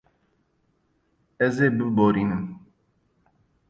[1.45, 2.43] Ez ê biborînim.